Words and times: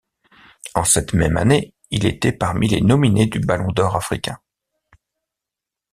En 0.73 0.83
cette 0.83 1.13
même 1.13 1.37
année, 1.37 1.75
il 1.91 2.07
était 2.07 2.31
parmi 2.31 2.67
les 2.67 2.81
nominés 2.81 3.27
du 3.27 3.39
Ballon 3.39 3.71
d'or 3.71 3.95
africain. 3.95 4.39